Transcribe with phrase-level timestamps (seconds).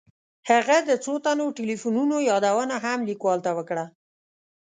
[0.49, 3.85] هغه د څو تنو تیلیفونونو یادونه هم لیکوال ته وکړه.